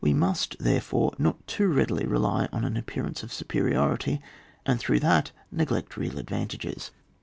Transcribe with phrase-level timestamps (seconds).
[0.03, 4.19] We must, therefore, not too readily rely on an appearance of supe riority,
[4.65, 6.89] and through that neglect real advantages.